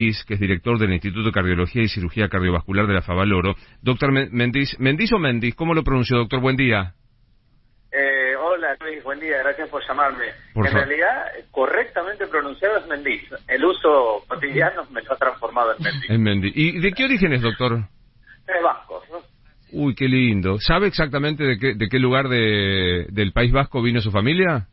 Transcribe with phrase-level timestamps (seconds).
[0.00, 3.54] que es director del Instituto de Cardiología y Cirugía Cardiovascular de la Favaloro.
[3.82, 5.54] Doctor Mendiz, ¿Mendiz o Mendiz?
[5.54, 6.40] ¿Cómo lo pronunció, doctor?
[6.40, 6.94] Buen día.
[7.92, 10.24] Eh, hola, Luis, buen día, gracias por llamarme.
[10.54, 13.22] en realidad, correctamente pronunciado es Mendiz.
[13.46, 16.10] El uso cotidiano me lo ha transformado en Mendiz.
[16.10, 16.52] En Mendiz.
[16.56, 17.80] ¿Y de qué origen es, doctor?
[18.46, 19.18] Es vasco, ¿no?
[19.72, 20.58] Uy, qué lindo.
[20.60, 24.66] ¿Sabe exactamente de qué, de qué lugar de, del País Vasco vino su familia?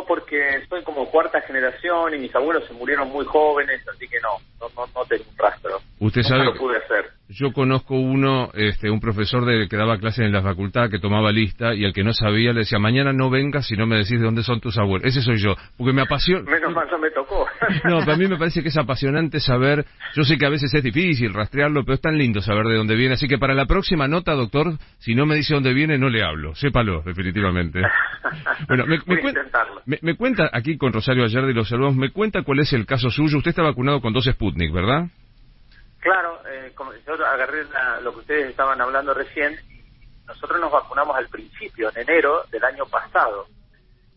[0.00, 4.18] No, porque soy como cuarta generación y mis abuelos se murieron muy jóvenes, así que
[4.20, 5.78] no, no, no, no tengo un rastro.
[5.98, 6.44] Usted sabe.
[6.44, 7.10] lo pude hacer.
[7.32, 11.30] Yo conozco uno, este, un profesor de, que daba clases en la facultad que tomaba
[11.30, 14.18] lista y al que no sabía le decía, mañana no vengas si no me decís
[14.18, 15.06] de dónde son tus abuelos.
[15.06, 16.50] Ese soy yo, porque me apasiona.
[16.50, 17.46] Menos mal no me tocó.
[17.84, 20.82] no, para mí me parece que es apasionante saber, yo sé que a veces es
[20.82, 23.14] difícil rastrearlo, pero es tan lindo saber de dónde viene.
[23.14, 26.24] Así que para la próxima nota, doctor, si no me dice dónde viene, no le
[26.24, 26.56] hablo.
[26.56, 27.80] Sépalo, definitivamente.
[28.66, 28.98] bueno, me,
[29.86, 32.86] me, me, cuenta aquí con Rosario ayer de los saludos, me cuenta cuál es el
[32.86, 33.38] caso suyo.
[33.38, 35.06] Usted está vacunado con dos Sputnik, ¿verdad?
[36.00, 37.64] Claro, eh, como yo agarré
[38.02, 39.58] lo que ustedes estaban hablando recién,
[40.26, 43.46] nosotros nos vacunamos al principio, en enero del año pasado.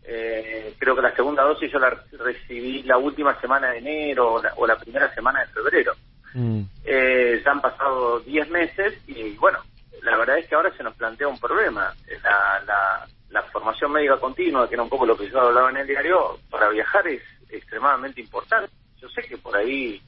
[0.06, 4.68] Eh, creo que la segunda dosis yo la recibí la última semana de enero o
[4.68, 5.94] la, primera semana de febrero.
[6.34, 6.62] Mm.
[6.86, 9.60] Eh, ya han pasado 10 meses y bueno,
[10.02, 11.94] la verdad es que ahora se nos plantea un problema.
[12.24, 15.88] La, la formación médica continua, que era un poco lo que yo hablaba en el
[15.88, 18.72] diario, para viajar es extremadamente importante.
[19.02, 20.02] Yo sé que por ahí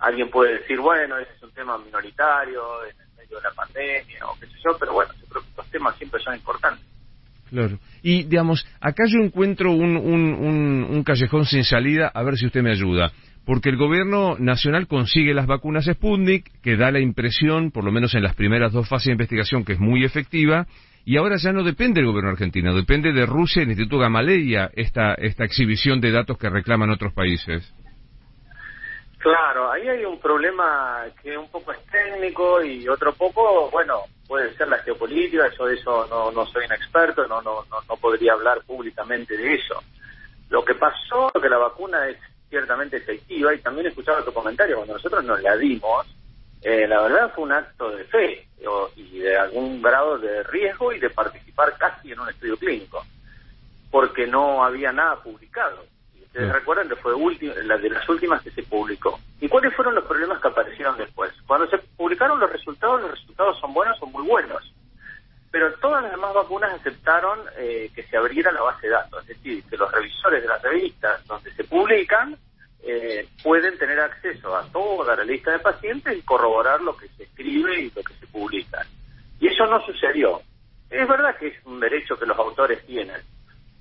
[0.00, 4.26] alguien puede decir, bueno, ese es un tema minoritario en el medio de la pandemia
[4.26, 6.84] o qué sé yo, pero bueno, yo creo que estos temas siempre son importantes.
[7.50, 7.78] Claro.
[8.02, 12.62] Y, digamos, acá yo encuentro un, un, un, callejón sin salida, a ver si usted
[12.62, 13.12] me ayuda.
[13.44, 18.14] Porque el gobierno nacional consigue las vacunas Sputnik, que da la impresión, por lo menos
[18.14, 20.68] en las primeras dos fases de investigación, que es muy efectiva,
[21.04, 24.70] y ahora ya no depende del gobierno argentino, depende de Rusia y el Instituto Gamaleya
[24.74, 27.74] esta, esta exhibición de datos que reclaman otros países.
[29.20, 34.54] Claro, ahí hay un problema que un poco es técnico y otro poco, bueno, puede
[34.54, 38.62] ser la geopolítica, yo eso no, no soy un experto, no, no, no, podría hablar
[38.62, 39.74] públicamente de eso.
[40.48, 42.16] Lo que pasó que la vacuna es
[42.48, 46.06] ciertamente efectiva y también he escuchado tu comentario, cuando nosotros nos la dimos,
[46.62, 48.48] eh, la verdad fue un acto de fe
[48.96, 53.04] y de algún grado de riesgo y de participar casi en un estudio clínico,
[53.90, 55.84] porque no había nada publicado
[56.30, 57.12] ustedes recuerdan que fue
[57.64, 59.18] la de las últimas que se publicó.
[59.40, 61.32] ¿Y cuáles fueron los problemas que aparecieron después?
[61.44, 64.72] Cuando se publicaron los resultados, los resultados son buenos, son muy buenos.
[65.50, 69.28] Pero todas las demás vacunas aceptaron eh, que se abriera la base de datos, es
[69.28, 72.38] decir, que los revisores de las revistas donde se publican
[72.84, 77.24] eh, pueden tener acceso a toda la lista de pacientes y corroborar lo que se
[77.24, 78.86] escribe y lo que se publica.
[79.40, 80.40] Y eso no sucedió.
[80.88, 83.20] Es verdad que es un derecho que los autores tienen.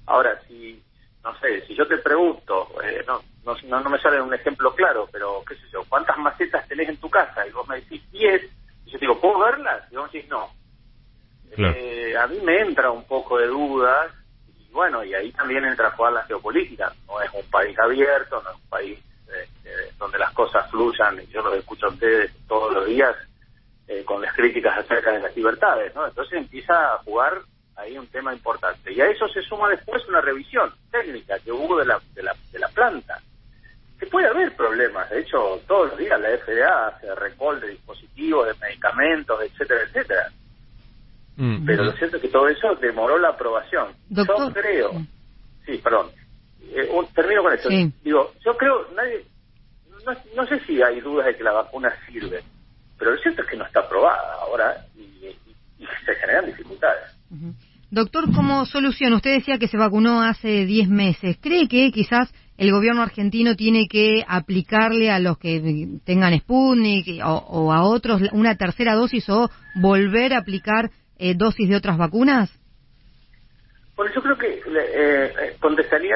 [0.07, 0.81] Ahora, si
[1.24, 5.07] no sé, si yo te pregunto, eh, no, no, no, me sale un ejemplo claro,
[5.12, 7.46] pero qué sé yo, ¿cuántas macetas tenés en tu casa?
[7.46, 8.44] Y vos me decís 10,
[8.85, 9.84] y yo te digo, ¿puedo verlas?
[9.91, 10.50] Y vos decís, no.
[11.57, 14.12] Eh, a mí me entra un poco de dudas,
[14.57, 16.94] y bueno, y ahí también entra a jugar la geopolítica.
[17.07, 21.28] No es un país abierto, no es un país eh, donde las cosas fluyan, y
[21.28, 23.16] yo los escucho a ustedes todos los días
[24.06, 26.06] con las críticas acerca de las libertades, ¿no?
[26.06, 27.41] Entonces empieza a jugar
[27.79, 28.94] ahí un tema importante.
[28.94, 32.35] Y a eso se suma después una revisión técnica que hubo de la, de la,
[32.51, 33.19] de la planta.
[34.00, 38.47] Que puede haber problemas, de hecho, todos los días la FDA hace recall de dispositivos,
[38.47, 40.29] de medicamentos, etcétera, etcétera.
[41.35, 41.66] Mm.
[41.66, 43.94] Pero lo cierto es que todo eso demoró la aprobación.
[44.09, 44.23] Yo
[44.53, 44.91] creo,
[45.66, 46.12] sí, perdón,
[46.62, 47.69] eh, termino con esto.
[48.03, 49.25] Digo, yo creo, nadie,
[50.06, 52.44] no, no, sé si hay dudas de que la vacuna sirve,
[52.97, 55.28] pero lo cierto es que no está aprobada ahora y,
[55.79, 57.08] y, se generan dificultades.
[57.91, 61.38] Doctor, como solución, usted decía que se vacunó hace 10 meses.
[61.41, 67.73] ¿Cree que quizás el gobierno argentino tiene que aplicarle a los que tengan Sputnik o,
[67.73, 72.51] a otros una tercera dosis o volver a aplicar eh, dosis de otras vacunas?
[73.95, 76.16] Bueno, yo creo que eh, eh, contestaría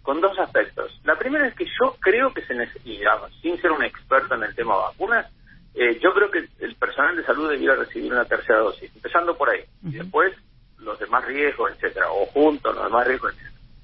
[0.00, 0.98] con dos aspectos.
[1.04, 4.54] La primera es que yo creo que se necesita, sin ser un experto en el
[4.54, 5.30] tema vacunas,
[6.00, 9.60] yo creo que el personal de salud debiera recibir una tercera dosis, empezando por ahí.
[9.84, 10.32] Y después
[10.86, 13.34] los demás riesgos, etcétera, o juntos los demás riesgos,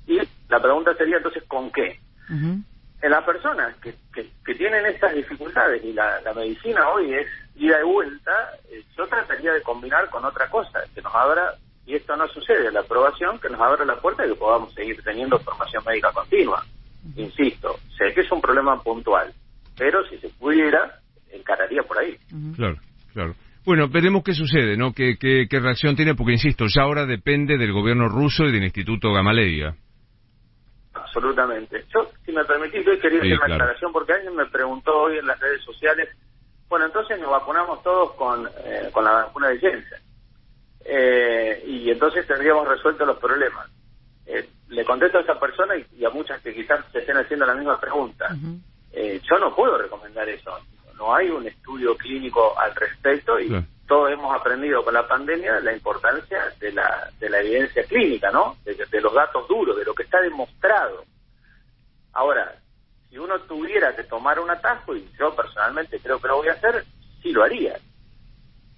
[0.07, 0.19] Y
[0.49, 2.01] la pregunta sería entonces, ¿con qué?
[2.31, 7.27] En las personas que, que, tienen estas dificultades y la, medicina hoy es
[7.57, 8.33] ida y vuelta,
[8.71, 11.55] eh, yo trataría de combinar con otra cosa, que nos abra,
[11.85, 15.03] y esto no sucede, la aprobación, que nos abra la puerta y que podamos seguir
[15.03, 16.65] teniendo formación médica continua.
[17.17, 19.35] Insisto, sé que es un problema puntual,
[19.77, 21.01] pero si se pudiera,
[21.33, 22.17] encararía por ahí.
[22.55, 22.79] Claro,
[23.13, 23.35] claro.
[23.65, 24.93] Bueno, veremos qué sucede, ¿no?
[24.93, 26.17] ¿Qué, qué, reacción tiene?
[26.17, 29.77] Porque, insisto, ya ahora depende del gobierno ruso y del Instituto Gamaleya.
[30.95, 31.85] Absolutamente.
[31.95, 35.27] Yo, si me permitís, hoy quería hacer una aclaración porque alguien me preguntó hoy en
[35.27, 36.09] las redes sociales,
[36.69, 40.01] bueno, entonces nos vacunamos todos con, eh, con la vacuna de Jensen.
[40.85, 43.71] Eh, y entonces tendríamos resuelto los problemas.
[44.27, 47.55] Eh, le contesto a esa persona y, a muchas que quizás se estén haciendo la
[47.55, 48.27] misma pregunta.
[48.93, 50.51] yo no puedo recomendar eso.
[51.03, 53.49] No hay un estudio clínico al respecto y
[53.89, 58.55] todos hemos aprendido con la pandemia la importancia de la, de la evidencia clínica, ¿no?
[58.65, 61.03] De, los datos duros, de lo que está demostrado.
[62.13, 62.53] Ahora,
[63.11, 66.53] si uno tuviera que tomar un atajo, y yo personalmente creo que lo voy a
[66.53, 66.85] hacer,
[67.21, 67.75] sí lo haría.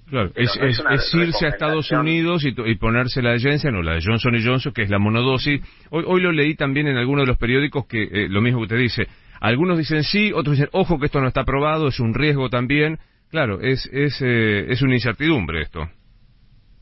[0.08, 3.96] Claro, es, es, irse a Estados Unidos y, y, ponerse la de Jensen o la
[3.96, 5.60] de Johnson Johnson, que es la monodosis.
[5.90, 8.64] Hoy, hoy lo leí también en algunos de los periódicos que eh, lo mismo que
[8.64, 9.08] usted dice.
[9.44, 12.98] Algunos dicen sí, otros dicen, ojo que esto no está aprobado, es un riesgo también.
[13.28, 15.86] Claro, es, es, eh, es una incertidumbre esto.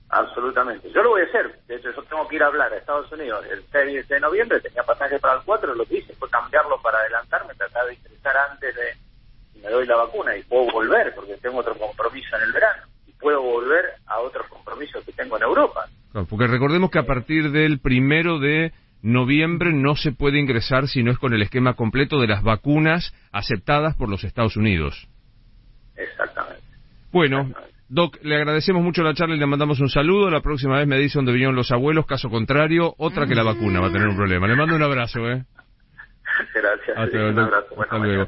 [0.09, 0.89] Absolutamente.
[0.93, 1.59] Yo lo voy a hacer.
[1.67, 4.61] De hecho, yo tengo que ir a hablar a Estados Unidos el 6 de noviembre.
[4.61, 5.75] Tenía pasaje para el 4.
[5.75, 9.59] Lo que hice fue cambiarlo para adelantarme, tratar de ingresar antes de.
[9.59, 12.83] Y me doy la vacuna y puedo volver porque tengo otro compromiso en el verano.
[13.09, 15.89] Y puedo volver a otros compromisos que tengo en Europa.
[16.31, 18.71] porque recordemos que a partir del primero de
[19.03, 23.15] noviembre no se puede ingresar si no es con el esquema completo de las vacunas
[23.33, 25.09] aceptadas por los Estados Unidos.
[25.97, 26.63] Exactamente.
[27.13, 27.53] Bueno,
[27.89, 30.31] Doc, le agradecemos mucho la charla y le mandamos un saludo.
[30.31, 32.07] La próxima vez me dice dónde vinieron los abuelos.
[32.07, 34.47] Caso contrario, otra que la vacuna va a tener un problema.
[34.47, 35.45] Le mando un abrazo, ¿eh?
[36.55, 37.13] Gracias.
[37.13, 37.83] un abrazo.
[37.83, 38.27] Hasta luego.